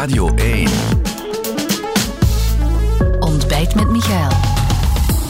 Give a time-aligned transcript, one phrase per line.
[0.00, 0.68] Radio 1.
[3.18, 4.30] Ontbijt met Michael.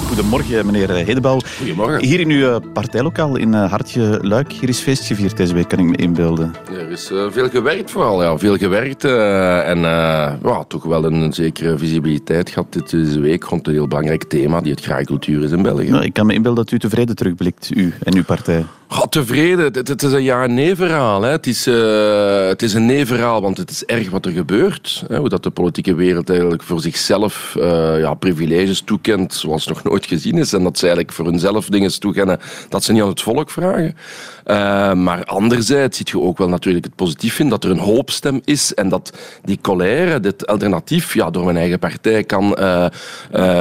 [0.06, 1.40] Goedemorgen, meneer Hedebouw.
[1.58, 2.04] Goedemorgen.
[2.04, 4.52] Hier in uw partijlokaal in eh, Hartje Luik.
[4.52, 6.54] Hier is feest gevierd deze week, kan ik me inbeelden.
[6.72, 8.38] Er is eh, veel gewerkt vooral, ja.
[8.38, 13.44] Veel gewerkt eh, en eh, ja, toch wel een, zekere visibiliteit gehad dit- deze week
[13.44, 15.90] rond een heel belangrijk thema die het graaikultuur is in België.
[15.90, 18.64] Nou, ik kan me inbeelden dat u tevreden terugblikt, u en uw partij.
[18.92, 21.22] Goh, tevreden, het, het is een ja-nee-verhaal.
[21.22, 21.30] hè.
[21.30, 25.04] Het, is, eh, het is een nee-verhaal, want het is erg wat er gebeurt.
[25.08, 25.18] Hè.
[25.18, 30.06] Hoe dat de politieke wereld eigenlijk voor zichzelf eh, ja, privileges toekent zoals nog nooit
[30.06, 30.52] gezien is.
[30.52, 33.96] En dat ze eigenlijk voor hunzelf dingen toekennen dat ze niet aan het volk vragen.
[34.44, 38.40] Eh, maar anderzijds ziet je ook wel natuurlijk het positief in dat er een hoopstem
[38.44, 42.86] is en dat die colère, dit alternatief, ja, door mijn eigen partij kan eh,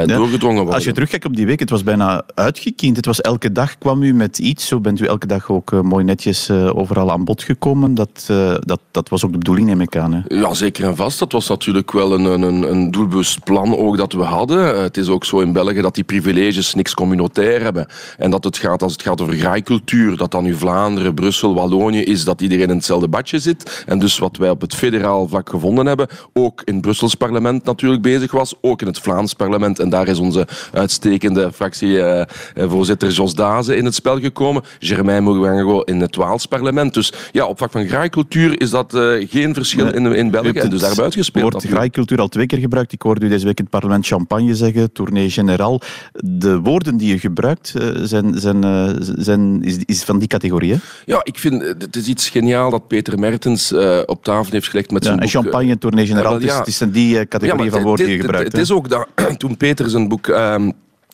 [0.06, 0.74] doorgedrongen worden.
[0.74, 2.96] Als je terugkijkt op die week, het was bijna uitgekiend.
[2.96, 4.68] Het was elke dag kwam u met iets.
[4.68, 7.94] Zo bent u elke dag ook eh, mooi netjes eh, overal aan bod gekomen.
[7.96, 10.14] Dat, eh, dat, dat was ook de bedoeling, neem ik aan.
[10.14, 10.36] Hè?
[10.36, 11.20] Ja, zeker en vast.
[11.20, 14.82] Dat was natuurlijk wel een, een, een- doelbewust plan ook dat we hadden.
[14.82, 17.88] Het is ook zo in België dat die privileges niks communautair hebben.
[18.18, 22.02] En dat het gaat, als het gaat over graaikultuur, dat dan nu Vlaanderen, Brussel, Wallonië
[22.04, 23.84] is, dat iedereen in hetzelfde badje zit.
[23.86, 27.64] En dus wat wij op het federaal vlak gevonden hebben, ook in het Brussels parlement
[27.64, 29.80] natuurlijk bezig was, ook in het Vlaams parlement.
[29.80, 34.64] En daar is onze uitstekende fractievoorzitter Jos Daze in het spel gekomen.
[34.80, 36.94] Germain Mourwango in het Waals parlement.
[36.94, 39.94] Dus ja, op vlak van graaikultuur is dat eh, geen verschil Nee.
[39.94, 40.60] in, in België.
[40.60, 41.44] het dus daar buiten gespeeld.
[41.44, 41.82] woord natuurlijk.
[41.82, 42.92] graaikultuur al twee keer gebruikt.
[42.92, 45.82] Ik hoorde u deze week in het parlement champagne zeggen, tournee generaal.
[46.24, 50.72] De woorden die u gebruikt eh, zijn, zijn, eh, zijn, is, is van die categorie.
[50.72, 50.78] Hè?
[51.06, 53.74] Ja, ik vind het is iets geniaal dat Peter Mertens
[54.06, 55.30] op tafel heeft gelegd met zijn boek.
[55.30, 56.60] champagne, tournee generaal, Ja, het is, ja.
[56.60, 58.52] het is in die categorie van het- woorden die je het- gebruikt.
[58.52, 59.08] Het is ook dat
[59.38, 60.72] toen Peter zijn boek ehm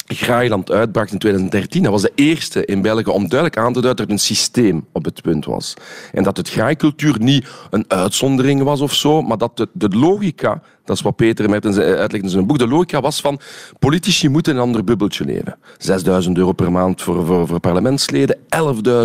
[0.08, 3.96] Graailand uitbracht in 2013, dat was de eerste in België om duidelijk aan te duiden
[3.96, 5.74] dat er een systeem op het punt was.
[6.12, 10.62] En dat het graaikultuur niet een uitzondering was of zo, maar dat de, de logica,
[10.84, 13.40] dat is wat Peter Mertens uitlegt in zijn boek, de logica was van
[13.80, 15.58] politici moeten in een ander bubbeltje leven.
[15.78, 18.38] 6000 euro per maand voor, voor, voor parlementsleden,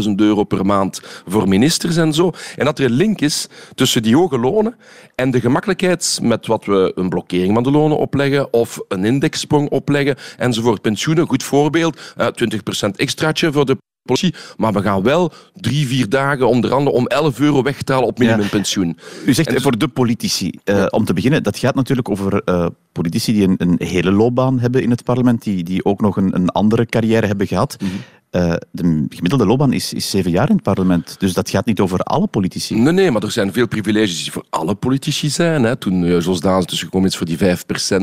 [0.04, 2.32] 11.000 euro per maand voor ministers en zo.
[2.56, 4.76] En dat er een link is tussen die hoge lonen
[5.14, 9.70] en de gemakkelijkheid met wat we een blokkering van de lonen opleggen of een indexsprong
[9.70, 10.82] opleggen enzovoort.
[10.90, 16.08] Pensioenen, goed voorbeeld, eh, 20% extraatje voor de politie, maar we gaan wel drie, vier
[16.08, 18.98] dagen onder andere om 11 euro weg te halen op minimumpensioen.
[19.26, 20.50] U zegt dus- voor de politici.
[20.64, 24.58] Eh, Om te beginnen, dat gaat natuurlijk over eh, politici die een, een hele loopbaan
[24.60, 27.76] hebben in het parlement, die, die ook nog een, een andere carrière hebben gehad.
[27.80, 27.90] Mhm.
[28.30, 31.16] Eh, de gemiddelde loopbaan is, is zeven jaar in het parlement.
[31.18, 32.74] Dus dat gaat niet over alle politici.
[32.74, 35.62] Nee, nee, maar er zijn veel privileges die voor alle politici zijn.
[35.62, 35.76] Hè.
[35.76, 37.40] Toen eh, Jos Daas dus gekomen is voor die 5%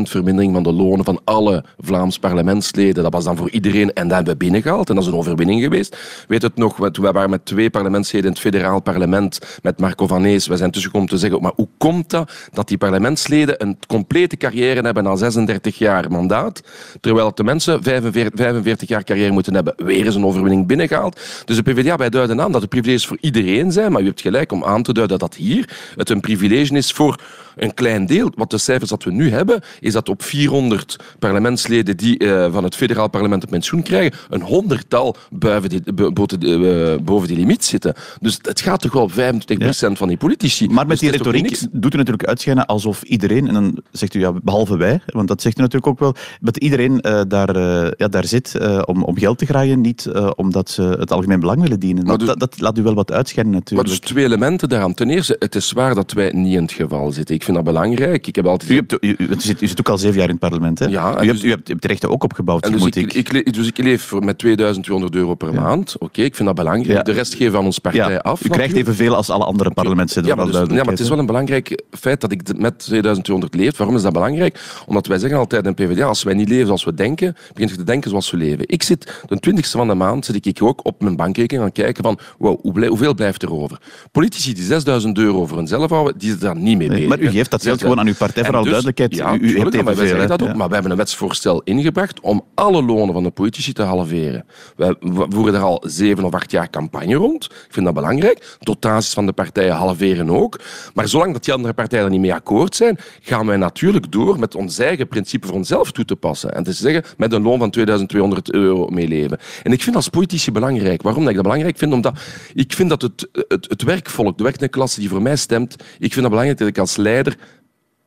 [0.01, 4.15] vermindering van de lonen van alle Vlaams parlementsleden, dat was dan voor iedereen en dat
[4.15, 4.89] hebben we binnengehaald.
[4.89, 5.97] En dat is een overwinning geweest.
[6.27, 10.07] Weet het nog, toen wij waren met twee parlementsleden in het federaal parlement, met Marco
[10.07, 13.77] van Ees, wij zijn tussengekomen te zeggen, maar hoe komt dat dat die parlementsleden een
[13.87, 16.61] complete carrière hebben na 36 jaar mandaat,
[17.01, 19.73] terwijl de mensen 45, 45 jaar carrière moeten hebben?
[19.77, 21.19] Weer een overwinning binnengehaald.
[21.45, 24.21] Dus de PvdA, wij duiden aan dat de privileges voor iedereen zijn, maar u hebt
[24.21, 27.21] gelijk om aan te duiden dat hier het een privilege is voor
[27.57, 28.31] een klein deel.
[28.35, 32.63] Wat de cijfers dat we nu hebben, is dat op 400 parlementsleden die eh, van
[32.63, 37.27] het federaal parlement een pensioen krijgen, een honderdtal boven die, bo- boven die, eh, boven
[37.27, 37.93] die limiet zitten.
[38.21, 40.67] Dus het gaat toch wel 25% van die politici.
[40.67, 44.13] Maar met Dus die het retoriek doet u natuurlijk uitschijnen alsof iedereen, en dan zegt
[44.13, 47.57] u ja, behalve wij, want dat zegt u natuurlijk ook wel, dat iedereen eh, daar,
[47.97, 51.61] ja, daar zit om, om geld te graaien, niet eh, omdat ze het algemeen belang
[51.61, 52.05] willen dienen.
[52.05, 53.89] Maar Dat, dus- dat, dat laat u wel wat uitschijnen Maar natuurlijk.
[53.89, 54.93] dus twee elementen daaraan.
[54.93, 57.35] Ten eerste, het is waar dat wij niet in het geval zitten.
[57.35, 58.27] Ik vind dat belangrijk.
[58.27, 58.71] Ik heb altijd...
[58.71, 60.79] U, hebt, u, u- u zit, u zit ook al zeven jaar in het parlement.
[60.79, 60.85] Hè?
[60.85, 62.85] Ja, en u, hebt, dus- u, hebt, u hebt de rechten ook opgebouwd, En dus
[62.85, 65.95] ik, ik, dus ik leef met 2200 euro per maand.
[65.99, 66.97] Oké, ik vind dat belangrijk.
[66.97, 67.03] Ja.
[67.03, 68.45] De rest geven we aan ons partij ja, af.
[68.45, 70.29] u krijgt evenveel als alle andere parlementsleden.
[70.29, 73.55] Ja maar, dus, ja, maar het is wel een belangrijk feit dat ik met 2200
[73.55, 73.77] leef.
[73.77, 74.59] Waarom is dat belangrijk?
[74.85, 77.75] Omdat wij zeggen altijd in PvdA, als wij niet leven zoals we denken, begint je
[77.77, 78.63] te denken zoals we leven.
[78.67, 82.03] Ik zit de 20ste van de maand, zit ik ook op mijn bankrekening aan kijken
[82.03, 83.77] van, wow, hoeveel blijft er over?
[84.11, 87.07] Politici die 6000 euro voor hunzelf houden, die zitten daar niet mee Nee, bezig.
[87.07, 89.15] maar u geeft dat geld gewoon aan uw partij, En voor alle dus- duidelijkheid.
[89.15, 90.55] Ja, U- hebt maar wij zeggen dat ook.
[90.55, 94.45] Maar we hebben een wetsvoorstel ingebracht om alle lonen van de politici te halveren.
[94.75, 97.43] We voeren er al zeven of acht jaar campagne rond.
[97.45, 98.57] Ik vind dat belangrijk.
[98.59, 100.59] Dotaties van de partijen halveren ook.
[100.93, 104.39] Maar zolang dat die andere partijen er niet mee akkoord zijn, gaan wij natuurlijk door
[104.39, 106.53] met ons eigen principe voor onszelf toe te passen.
[106.55, 109.37] En te zeggen, met een loon van 2200 euro meeleven.
[109.63, 111.01] En ik vind als politici belangrijk.
[111.01, 111.93] Waarom dat ik dat belangrijk vind?
[111.93, 112.19] Omdat
[112.53, 116.13] ik vind dat het, het, het werkvolk, de werkende klasse die voor mij stemt, ik
[116.13, 117.37] vind dat belangrijk dat ik als leider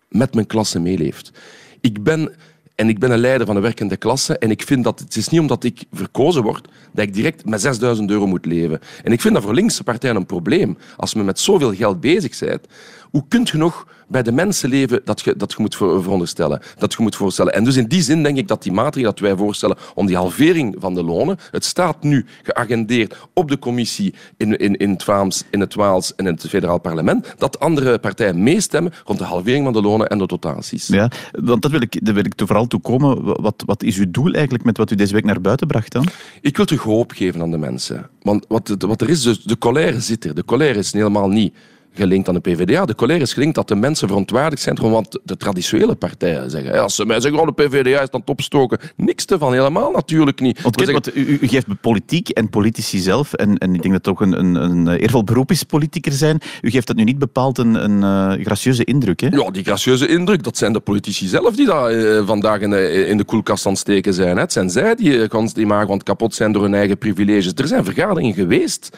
[0.09, 1.31] met mijn klasse meeleeft.
[1.81, 2.33] Ik ben,
[2.75, 5.29] en ik ben een leider van een werkende klasse en ik vind dat het is
[5.29, 8.81] niet omdat ik verkozen word dat ik direct met 6000 euro moet leven.
[9.03, 10.79] En ik vind dat voor linkse partijen een probleem.
[10.97, 12.67] Als men met zoveel geld bezig bent,
[13.11, 16.93] hoe kun je nog bij de mensen leven dat je, dat je moet veronderstellen, dat
[16.93, 17.55] je moet voorstellen.
[17.55, 20.17] En dus in die zin denk ik dat die maatregelen dat wij voorstellen om die
[20.17, 25.03] halvering van de lonen, het staat nu geagendeerd op de commissie in, in, in, het
[25.03, 29.25] Vlaams, in het Waals en in het federaal parlement, dat andere partijen meestemmen rond de
[29.25, 30.87] halvering van de lonen en de dotaties.
[30.87, 33.43] Ja, want dat wil ik, daar wil ik vooral toe komen.
[33.43, 36.07] Wat, wat is uw doel eigenlijk met wat u deze week naar buiten bracht dan?
[36.41, 38.09] Ik wil terug hoop geven aan de mensen.
[38.23, 40.35] Want wat, wat er is, dus de colère zit er.
[40.35, 41.55] De colère is helemaal niet
[41.95, 42.85] gelinkt aan de PvdA.
[42.85, 46.83] De colère is gelinkt dat de mensen verontwaardigd zijn want de traditionele partijen zeggen.
[46.83, 48.79] Als ze mij zeggen, oh, de PvdA is aan het opstoken.
[48.97, 50.63] Niks te van, helemaal natuurlijk niet.
[50.63, 51.03] Want, zeggen...
[51.15, 54.39] u, u, geeft politiek en politici zelf, en, en ik denk dat het ook een,
[54.39, 58.37] een, een eervol beroep is politiker zijn, u geeft dat nu niet bepaald een, een
[58.37, 59.21] uh, gracieuze indruk.
[59.21, 59.29] Hè?
[59.29, 63.07] Ja, die gracieuze indruk, dat zijn de politici zelf die daar uh, vandaag in de,
[63.07, 64.35] in de koelkast aan het steken zijn.
[64.37, 64.43] Hè.
[64.43, 67.53] Het zijn zij die, uh, die maar want kapot zijn door hun eigen privileges.
[67.55, 68.91] Er zijn vergaderingen geweest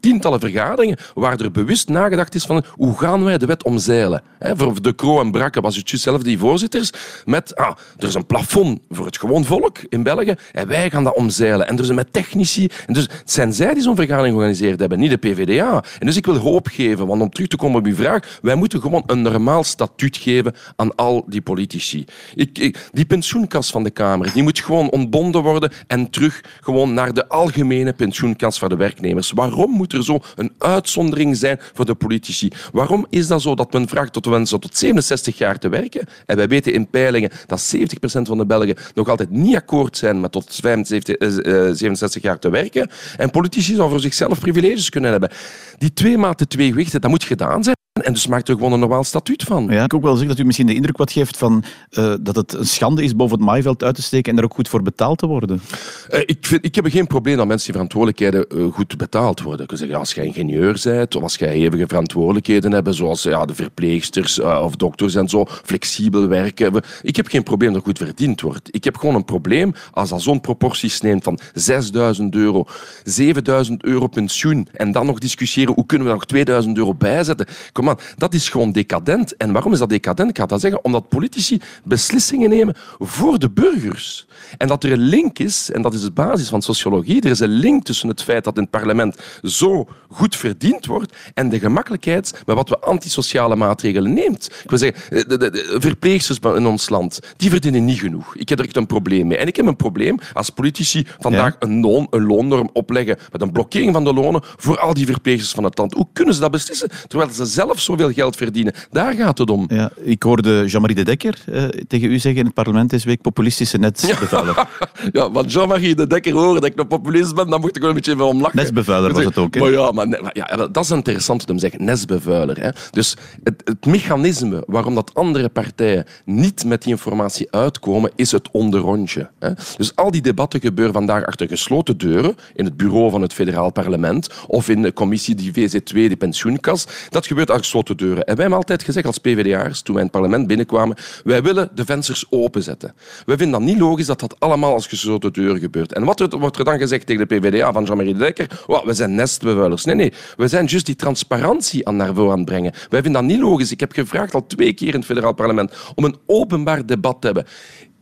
[0.00, 4.22] tientallen vergaderingen waar er bewust nagedacht is van hoe gaan wij de wet omzeilen.
[4.38, 6.90] Voor De Croo en Brakke was het zelf die voorzitters
[7.24, 11.04] met ah, er is een plafond voor het gewoon volk in België en wij gaan
[11.04, 11.68] dat omzeilen.
[11.68, 12.68] En er zijn met technici.
[12.86, 15.84] En dus het zijn zij die zo'n vergadering georganiseerd hebben, niet de PvdA.
[15.98, 18.54] En dus ik wil hoop geven, want om terug te komen op uw vraag, wij
[18.54, 22.04] moeten gewoon een normaal statuut geven aan al die politici.
[22.34, 27.12] Ik, die pensioenkas van de Kamer, die moet gewoon ontbonden worden en terug gewoon naar
[27.12, 29.30] de algemene pensioenkas voor de werknemers.
[29.30, 32.29] Waarom moet er zo een uitzondering zijn voor de politici.
[32.72, 36.06] Waarom is dat zo dat men vraagt tot mensen tot 67 jaar te werken?
[36.26, 37.78] En wij weten in peilingen dat 70%
[38.22, 42.50] van de Belgen nog altijd niet akkoord zijn met tot 75, 67 eh, jaar te
[42.50, 42.90] werken.
[43.16, 45.30] En politici zouden voor zichzelf privileges kunnen hebben.
[45.78, 47.78] Die twee maten twee gewichten, dat moet gedaan zijn.
[48.02, 49.66] En dus maakt er gewoon een normaal statuut van.
[49.70, 52.36] Ja, ik ook wel zeggen dat u misschien de indruk wat geeft van, uh, dat
[52.36, 54.82] het een schande is boven het maaiveld uit te steken en daar ook goed voor
[54.82, 55.62] betaald te worden.
[56.10, 59.66] Uh, ik, vind, ik heb geen probleem dat mensen die verantwoordelijkheden uh, goed betaald worden.
[59.68, 63.54] Ik zeggen, als jij ingenieur bent of als jij hevige verantwoordelijkheden hebt, zoals ja, de
[63.54, 66.82] verpleegsters of dokters en zo, flexibel werken.
[67.02, 68.68] Ik heb geen probleem dat goed verdiend wordt.
[68.74, 72.66] Ik heb gewoon een probleem als dat zo'n proporties neemt van 6000 euro,
[73.04, 77.46] 7000 euro pensioen en dan nog discussiëren hoe kunnen we nog 2000 euro bijzetten.
[77.72, 79.36] Kom dat is gewoon decadent.
[79.36, 80.30] En waarom is dat decadent?
[80.30, 84.26] Ik ga dat zeggen omdat politici beslissingen nemen voor de burgers.
[84.58, 87.40] En dat er een link is, en dat is de basis van sociologie, er is
[87.40, 91.58] een link tussen het feit dat in het parlement zo goed verdiend wordt en de
[91.58, 94.50] gemakkelijkheid met wat we antisociale maatregelen neemt.
[94.62, 98.36] Ik wil zeggen, de, de, de verpleegsters in ons land, die verdienen niet genoeg.
[98.36, 99.38] Ik heb er echt een probleem mee.
[99.38, 103.52] En ik heb een probleem als politici vandaag een, loon, een loonnorm opleggen met een
[103.52, 105.94] blokkering van de lonen voor al die verpleegsters van het land.
[105.94, 108.74] Hoe kunnen ze dat beslissen terwijl ze zelf zoveel geld verdienen?
[108.90, 109.64] Daar gaat het om.
[109.68, 113.20] Ja, ik hoorde Jean-Marie de Dekker uh, tegen u zeggen in het parlement deze week
[113.20, 114.68] populistische netbevuiler.
[115.12, 117.90] Ja, want Jean-Marie de Dekker horen dat ik een populist ben, dan moet ik wel
[117.90, 118.56] een beetje even om lachen.
[118.56, 119.60] Nestbevuiler was het ook, hè?
[119.60, 121.84] Maar ja, maar, ja, dat is interessant om te zeggen.
[121.84, 122.60] Nestbevuiler.
[122.60, 122.70] Hè.
[122.90, 128.50] Dus het, het mechanisme waarom dat andere partijen niet met die informatie uitkomen, is het
[128.50, 129.30] onderrondje.
[129.38, 129.50] Hè.
[129.76, 133.72] Dus al die debatten gebeuren vandaag achter gesloten deuren in het bureau van het federaal
[133.72, 136.86] parlement of in de commissie die VZ2, de pensioenkas.
[137.08, 137.64] Dat gebeurt achter
[137.96, 138.24] deuren.
[138.24, 141.70] En wij hebben altijd gezegd als PvdA'ers, toen wij in het parlement binnenkwamen, wij willen
[141.74, 142.94] de vensters openzetten.
[143.26, 145.92] Wij vinden dat niet logisch dat dat allemaal als gesloten deuren gebeurt.
[145.92, 148.62] En wat wordt er dan gezegd tegen de PvdA van Jean-Marie de Dekker?
[148.66, 149.84] Oh, we zijn nestbevuilers.
[149.84, 150.12] Nee, nee.
[150.36, 152.72] We zijn juist die transparantie aan naar voren aan het brengen.
[152.88, 153.70] Wij vinden dat niet logisch.
[153.70, 157.26] Ik heb gevraagd al twee keer in het federaal parlement om een openbaar debat te
[157.26, 157.46] hebben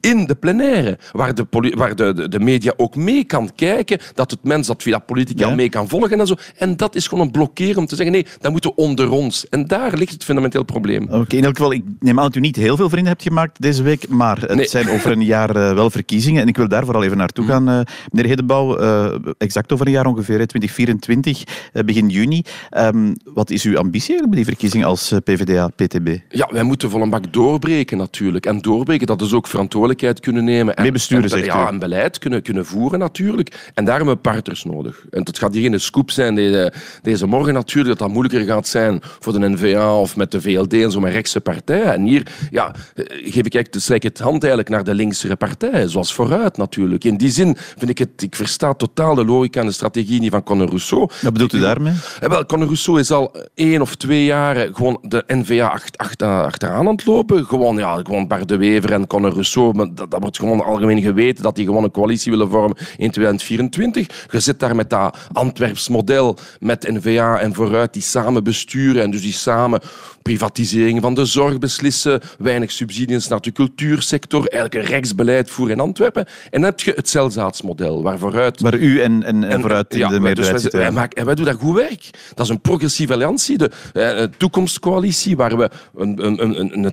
[0.00, 4.42] in de plenaire, waar de, waar de, de, media ook mee kan kijken, dat het
[4.42, 6.34] mens dat via politica mee kan volgen en zo.
[6.56, 9.48] En dat is gewoon een blokkeren om te zeggen, nee, dat moeten we onder ons.
[9.48, 11.08] En daar ligt het fundamenteel probleem.
[11.10, 13.60] Oké, in elk geval, ik neem aan dat u niet heel veel vrienden hebt gemaakt
[13.60, 16.42] deze week, maar het zijn over een jaar uh, wel verkiezingen.
[16.42, 17.50] En ik wil daar vooral even naartoe mm.
[17.50, 18.80] gaan, uh, meneer Hedebouw.
[18.80, 21.44] Uh, exact over een jaar ongeveer, 2024,
[21.84, 22.42] begin juni.
[22.76, 26.16] Um, wat is uw ambitie bij die verkiezingen als PvdA-PTB?
[26.28, 28.46] Ja, wij moeten vol een bak doorbreken natuurlijk.
[28.46, 30.74] En doorbreken, dat is ook verantwoordelijk kunnen nemen.
[30.74, 33.70] En, besturen, en, ja, en beleid kunnen, kunnen voeren natuurlijk.
[33.74, 35.04] En daar hebben we partners nodig.
[35.10, 38.68] En dat gaat hier geen scoop zijn deze, deze morgen natuurlijk, dat dat moeilijker gaat
[38.68, 41.92] zijn voor de NVA of met de VLD en zo met rechtse partijen.
[41.92, 46.14] En hier ja, eh, geef ik eigenlijk het hand eigenlijk naar de linkse partijen, zoals
[46.14, 47.04] Vooruit natuurlijk.
[47.04, 50.30] In die zin vind ik het, ik versta totaal de logica en de strategie niet
[50.30, 51.10] van Conor Rousseau.
[51.20, 51.92] Wat bedoelt u daarmee?
[52.20, 56.22] Ja, wel, Conor Rousseau is al één of twee jaren gewoon de NVA acht, acht,
[56.22, 57.44] achteraan aan het lopen.
[57.44, 61.02] Gewoon, ja, gewoon Bart de Wever en Conor Rousseau dat, dat, dat, wordt gewoon algemeen
[61.02, 64.26] geweten dat die gewoon een coalitie willen vormen in 2024.
[64.30, 69.10] Je zit daar met dat Antwerps model, met N-VA en Vooruit, die samen besturen en
[69.10, 69.80] dus die samen
[70.28, 75.82] privatisering van de zorg beslissen, weinig subsidies naar de cultuursector, eigenlijk een rechtsbeleid voeren in
[75.82, 76.26] Antwerpen.
[76.26, 78.60] En dan heb je het celzaadsmodel, waar vooruit...
[78.60, 81.34] Waar u en, en, en vooruit in ja, de meerderheid dus wij, wij, en wij
[81.34, 82.10] doen dat goed werk.
[82.34, 86.92] Dat is een progressieve alliantie, de eh, toekomstcoalitie, waar we een, een, een, een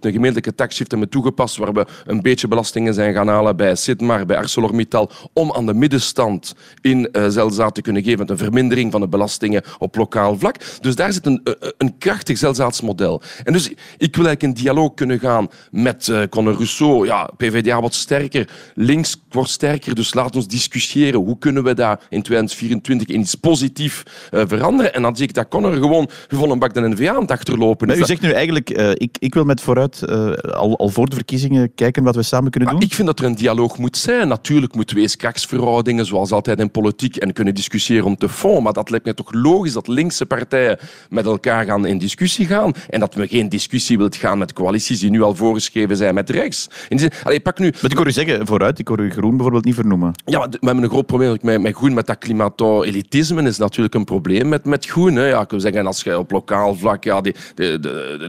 [0.00, 4.26] een gemeentelijke taxshift hebben toegepast, waar we een beetje belastingen zijn gaan halen bij Sidmar,
[4.26, 8.92] bij ArcelorMittal, om aan de middenstand in uh, Zelzaat te kunnen geven met een vermindering
[8.92, 10.56] van de belastingen op lokaal vlak.
[10.80, 11.40] Dus daar zit een,
[11.78, 13.22] een krachtig Zelzaat model.
[13.44, 13.68] En dus
[13.98, 17.06] ik wil eigenlijk in dialoog kunnen gaan met uh, Conor Rousseau.
[17.06, 21.20] Ja, PvdA wordt sterker, links wordt sterker, dus laat ons discussiëren.
[21.20, 24.94] Hoe kunnen we dat in 2024 in iets positiefs uh, veranderen?
[24.94, 27.86] En dan zie ik dat Conor gewoon gewoon een bak de NVA aan het achterlopen.
[27.86, 30.08] Maar u zegt nu eigenlijk, uh, ik, ik wil met vooruit
[30.52, 32.80] al, al voor de verkiezingen kijken wat we samen kunnen doen?
[32.80, 34.28] Ik vind dat er een dialoog moet zijn.
[34.28, 38.62] Natuurlijk moeten we eens krachtsverhoudingen, zoals altijd in politiek, en kunnen discussiëren om te fond.
[38.62, 40.78] Maar dat lijkt mij toch logisch dat linkse partijen
[41.10, 45.00] met elkaar gaan in discussie gaan en dat we geen discussie wilt gaan met coalities
[45.00, 46.68] die nu al voorgeschreven zijn met rechts.
[46.88, 47.72] Zin, allez, pak nu...
[47.82, 50.12] Maar ik hoor u zeggen, vooruit, ik hoor u groen bijvoorbeeld niet vernoemen.
[50.24, 54.04] Ja, we hebben een groot probleem met, met groen, met dat klimaat-elitisme is natuurlijk een
[54.04, 55.14] probleem met, met groen.
[55.14, 55.26] Hè.
[55.26, 57.34] Ja, ik wil zeggen, als je op lokaal vlak, ja, die,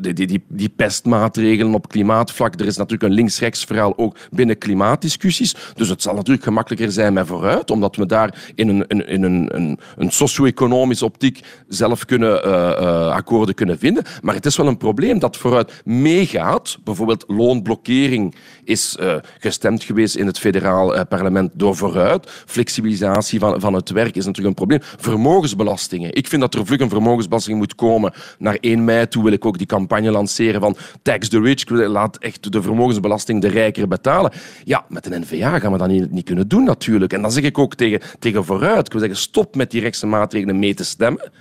[0.02, 5.56] die, die, die pestmaatregelen op klimaatvlak, er is natuurlijk een links-rechts verhaal ook binnen klimaatdiscussies.
[5.76, 9.24] Dus het zal natuurlijk gemakkelijker zijn met vooruit, omdat we daar in een, in, in
[9.24, 14.04] een, een, een socio-economische optiek zelf kunnen uh, uh, akkoorden kunnen vinden.
[14.22, 16.78] Maar het is wel een probleem dat vooruit meegaat.
[16.84, 22.30] Bijvoorbeeld loonblokkering is uh, gestemd geweest in het federaal parlement door vooruit.
[22.46, 24.80] Flexibilisatie van, van het werk is natuurlijk een probleem.
[24.98, 26.16] Vermogensbelastingen.
[26.16, 28.14] Ik vind dat er vlug een vermogensbelasting moet komen.
[28.38, 31.70] Naar 1 mei toe wil ik ook die campagne lanceren van tax the rich.
[31.70, 33.48] Laat echt de vermogensbelasting de
[33.88, 34.32] betalen.
[34.64, 37.14] Ja, met een NVA gaan we dat niet, niet kunnen doen natuurlijk.
[37.14, 38.86] En dan zeg ik ook tegen, tegen vooruit.
[38.86, 41.32] Ik wil zeggen, stop met die rechtse maatregelen mee te stemmen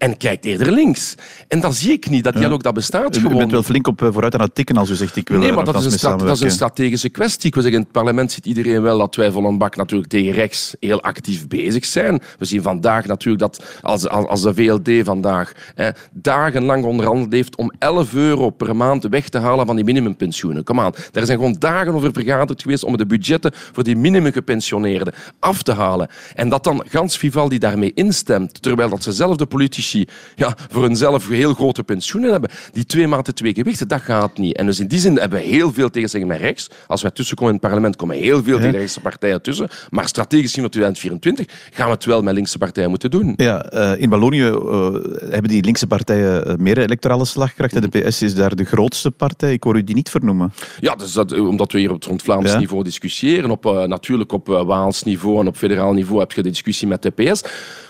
[0.00, 1.14] en kijkt eerder links.
[1.48, 3.32] En dan zie ik niet dat dialoog dat bestaat gewoon.
[3.32, 5.38] U bent wel flink op eh, vooruit aan het tikken als u zegt ik wil
[5.38, 7.46] Nee, maar dat is, een dat is een strategische kwestie.
[7.46, 10.10] Ik wil zeggen, in het parlement ziet iedereen wel dat wij vol een bak natuurlijk
[10.10, 12.20] tegen rechts heel actief bezig zijn.
[12.38, 17.72] We zien vandaag natuurlijk dat als, als de VLD vandaag hè, dagenlang onderhandeld heeft om
[17.78, 20.64] 11 euro per maand weg te halen van die minimumpensioenen.
[20.64, 25.14] Kom aan, daar zijn gewoon dagen over vergaderd geweest om de budgetten voor die minimumgepensioneerden
[25.38, 26.08] af te halen.
[26.34, 29.89] En dat dan gans Vivaldi daarmee instemt, terwijl dat zezelfde politici
[30.36, 32.50] ja, voor hunzelf heel grote pensioenen hebben.
[32.72, 34.56] Die twee maten twee gewichten, dat gaat niet.
[34.56, 36.68] En dus in die zin hebben we heel veel tegenstellingen met rechts.
[36.86, 39.68] Als wij tussenkomen in het parlement, komen heel veel tegen rechtse partijen tussen.
[39.90, 43.32] Maar strategisch zien we 2024 gaan we het wel met linkse partijen moeten doen.
[43.36, 44.94] Ja, uh, in Wallonië uh,
[45.30, 47.74] hebben die linkse partijen uh, meer electorale slagkracht.
[47.74, 47.90] Mm.
[47.90, 49.52] De PS is daar de grootste partij.
[49.52, 50.52] Ik hoor u die niet vernoemen.
[50.80, 52.58] Ja, dus dat, omdat we hier op het rond Vlaams ja.
[52.58, 53.50] niveau discussiëren.
[53.50, 57.10] Op, natuurlijk op Waals niveau en op federaal niveau heb je de discussie met de
[57.10, 57.42] PS.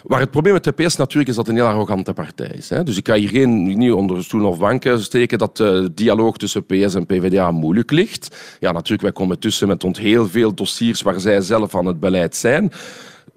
[0.03, 2.69] Waar het probleem met de PS natuurlijk is dat het een heel arrogante partij is.
[2.69, 2.83] Hè.
[2.83, 6.67] Dus ik kan hier geen, niet onder stoel of banken steken dat de dialoog tussen
[6.67, 8.37] PS en PvdA moeilijk ligt.
[8.61, 12.01] Ja, natuurlijk, wij komen tussen met ont heel veel dossiers waar zij zelf aan het
[12.01, 12.73] beleid zijn.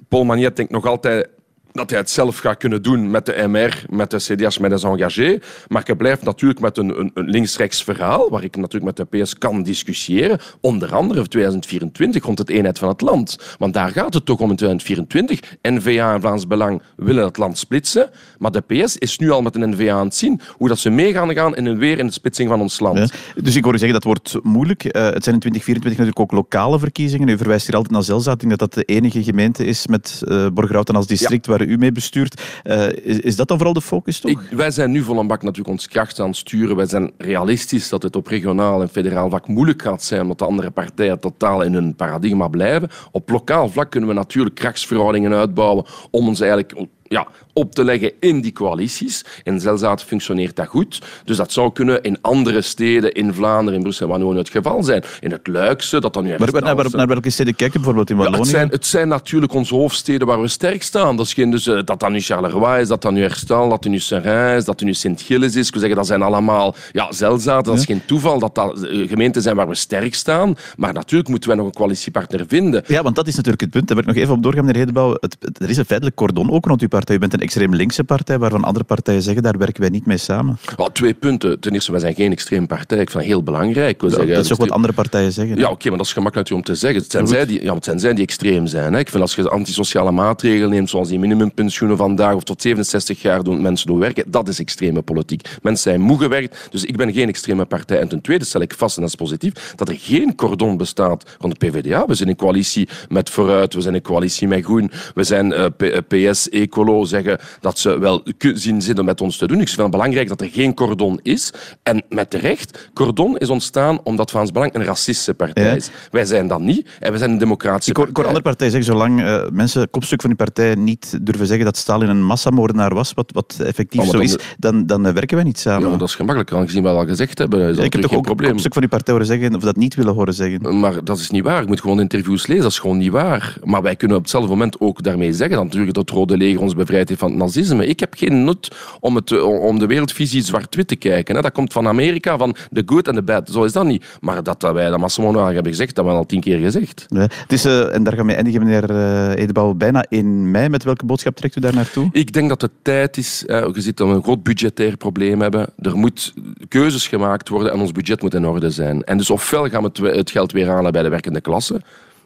[0.08, 1.30] Paul Magnet denkt nog altijd
[1.74, 4.88] dat hij het zelf gaat kunnen doen met de MR, met de CDS, met de
[4.88, 5.40] engagé.
[5.68, 9.24] Maar ik blijf natuurlijk met een, een, een links-rechts verhaal, waar ik natuurlijk met de
[9.24, 10.40] PS kan discussiëren.
[10.62, 13.56] Onder andere voor 2024 rond het eenheid van het land.
[13.58, 15.40] Want daar gaat het toch om in 2024.
[15.62, 18.10] N-VA en Vlaams Belang willen het land splitsen.
[18.38, 20.90] Maar de PS is nu al met een N-VA aan het zien hoe dat ze
[20.90, 22.98] mee gaan gaan in een weer in de splitsing van ons land.
[22.98, 23.42] Ja.
[23.42, 24.84] Dus ik hoor u zeggen dat wordt moeilijk.
[24.84, 27.28] Uh, het zijn in 2024 natuurlijk ook lokale verkiezingen.
[27.28, 28.32] U verwijst hier altijd naar.
[28.34, 31.52] Ik denk dat dat de enige gemeente is met uh, Borgerhouten als district ja.
[31.52, 32.42] waar u mee bestuurt.
[32.64, 34.50] Uh, is, dat dan vooral de focus toch?
[34.50, 36.76] Wij zijn nu vol bak natuurlijk ons kracht aan het sturen.
[36.76, 40.46] Wij zijn realistisch dat het op regionaal en federaal vlak moeilijk gaat zijn, omdat de
[40.46, 42.90] andere partijen totaal in hun paradigma blijven.
[43.12, 48.12] Op lokaal vlak kunnen we natuurlijk krachtsverhoudingen uitbouwen om ons eigenlijk ja, op te leggen
[48.20, 49.26] in die coalities.
[49.44, 51.02] In Zelzaat functioneert dat goed.
[51.26, 55.04] Dus dat zou kunnen in andere steden, in Vlaanderen, in Brussel, Wallonië het geval zijn.
[55.20, 58.16] In het Luikse, dat dan nu Maar naar, naar, naar, welke steden kijken bijvoorbeeld in
[58.16, 58.36] Wallonië?
[58.36, 61.18] Ja, het, zijn, het zijn natuurlijk onze hoofdsteden waar we sterk staan.
[61.18, 63.84] Dat is geen, dus, uh, dat dan nu Charleroi is, dat dan nu Herstal, dat
[63.84, 65.68] dan nu Serrain is, dat dan nu Sint-Gilles is.
[65.68, 67.66] Ik wil zeggen, dat zijn allemaal ja, Zelzaat.
[67.66, 70.56] Dat is geen toeval dat dat uh, gemeenten zijn waar we sterk staan.
[70.76, 72.84] Maar natuurlijk moeten wij nog een coalitiepartner vinden.
[72.88, 73.88] Ja, want dat is natuurlijk het punt.
[73.88, 75.18] Daar wil ik nog even op doorgaan, meneer Hedebouw.
[75.58, 77.16] Er is een feitelijk cordon ook rond uw partij.
[77.16, 80.18] U bent een extreem linkse partij waarvan andere partijen zeggen daar werken wij niet mee
[80.18, 80.58] samen.
[80.78, 81.60] Oh, twee punten.
[81.60, 83.00] Ten eerste, wij zijn geen extreem partij.
[83.00, 84.00] Ik vind dat heel belangrijk.
[84.00, 85.58] dat, zeggen, dat is ook wat andere partijen zeggen.
[85.58, 87.02] Ja, oké, maar dat is gemakkelijk om te zeggen.
[87.02, 88.94] Het zijn, zij die, ja, het zijn zij die extreem zijn.
[88.94, 89.00] Hè.
[89.00, 93.44] Ik vind als je antisociale maatregelen neemt, zoals die minimumpensioenen vandaag, of tot 67 jaar
[93.44, 95.50] doen mensen doen werken, dat is extreme politiek.
[95.62, 98.00] Mensen zijn moe gewerkt, dus ik ben geen extreme partij.
[98.00, 101.36] En ten tweede stel ik vast, en dat is positief, dat er geen cordon bestaat
[101.40, 102.06] rond de PvdA.
[102.06, 105.66] We zijn in coalitie met Vooruit, we zijn in coalitie met Groen, we zijn uh,
[105.66, 109.62] eh, PS, eh, Ecolo, zeggen dat ze wel zien zitten met ons te doen.
[109.62, 111.54] Ik vind het belangrijk dat er geen cordon is.
[111.84, 115.90] En met terecht, cordon is ontstaan omdat Vlaams Belang een racistische partij is.
[116.12, 118.26] Wij zijn dat niet en we zijn een democratische ik hoor, partij.
[118.26, 122.10] andere partijen zeggen, zolang uh, mensen, kopstuk van die partij, niet durven zeggen dat Stalin
[122.10, 125.92] een massamoordenaar was, wat, wat effectief oh, zo is, dan, dan werken wij niet samen.
[125.92, 127.70] Ja, dat is gemakkelijk, aangezien we al gezegd hebben.
[127.70, 129.96] Is ik heb toch ook een kopstuk van die partij horen zeggen, of dat niet
[129.96, 130.80] willen horen zeggen.
[130.80, 131.62] Maar dat is niet waar.
[131.62, 133.58] Je moet gewoon interviews lezen, dat is gewoon niet waar.
[133.64, 136.76] Maar wij kunnen op hetzelfde moment ook daarmee zeggen dat natuurlijk het Rode Leger ons
[136.76, 137.88] bevrijd heeft van het nazisme.
[137.88, 141.42] Ik heb geen nut om, het, om de wereldvisie zwart-wit te kijken.
[141.42, 143.50] Dat komt van Amerika, van de good en de bad.
[143.50, 144.06] Zo is dat niet.
[144.22, 147.06] Maar dat wij dat massamoordenaar hebben gezegd, dat hebben we al tien keer gezegd.
[147.08, 150.70] Ja, het is, uh, en daar gaan we eindigen, meneer uh, Edebouw, bijna in mei.
[150.70, 152.10] Met welke boodschap trekt u daar naartoe?
[152.12, 153.44] Ik denk dat het tijd is.
[153.48, 155.70] Uh, je ziet dat we een groot budgetair probleem hebben.
[155.78, 156.34] Er moet
[156.68, 159.04] keuzes gemaakt worden en ons budget moet in orde zijn.
[159.04, 161.82] En dus ofwel gaan we het, het geld weer halen bij de werkende klasse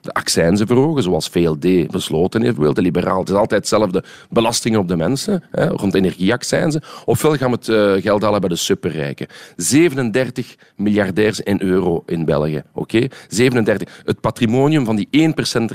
[0.08, 3.20] de accijnzen verhogen, zoals VLD besloten heeft, de liberaal.
[3.20, 6.82] Het is altijd hetzelfde belastingen op de mensen, hè, rond energieaccijnzen.
[7.06, 9.28] Ofwel gaan we het uh, geld halen bij de superrijken.
[9.56, 12.64] 37 miljardairs in euro in België.
[12.74, 13.08] Oké?
[13.28, 14.02] 37.
[14.06, 15.16] Het patrimonium van die 1%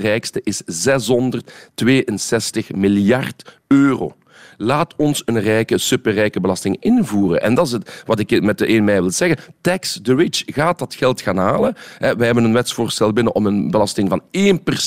[0.01, 4.15] rijkste is 662 miljard euro.
[4.57, 7.41] Laat ons een rijke, superrijke belasting invoeren.
[7.41, 9.37] En dat is het, wat ik met de 1 mei wil zeggen.
[9.61, 10.43] Tax the rich.
[10.45, 11.75] Gaat dat geld gaan halen.
[11.99, 14.21] Wij hebben een wetsvoorstel binnen om een belasting van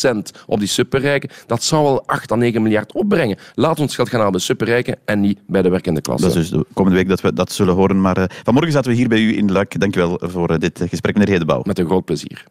[0.05, 1.31] 1% op die superrijken.
[1.47, 3.39] Dat zou wel 8 à 9 miljard opbrengen.
[3.55, 6.27] Laat ons geld gaan halen bij de superrijken en niet bij de werkende klasse.
[6.27, 8.01] Dat is dus de komende week dat we dat zullen horen.
[8.01, 9.81] Maar uh, vanmorgen zaten we hier bij u in Luik.
[9.81, 11.63] Dank u wel voor uh, dit gesprek, meneer Hedebouw.
[11.65, 12.45] Met een groot plezier.